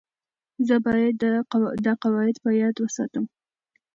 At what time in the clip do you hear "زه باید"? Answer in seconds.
0.67-1.15